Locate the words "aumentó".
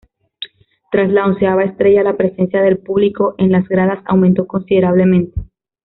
4.07-4.47